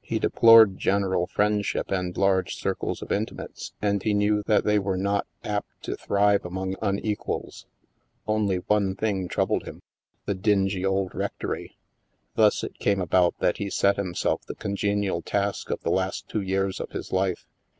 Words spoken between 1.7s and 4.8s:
and large circles of intimates; and he knew that they